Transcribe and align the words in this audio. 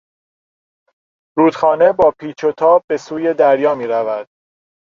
رودخانه 1.37 1.91
با 1.93 2.11
پیچ 2.19 2.43
و 2.43 2.51
تاب 2.51 2.83
به 2.87 2.97
سوی 2.97 3.33
دریا 3.33 3.75
میرود. 3.75 4.27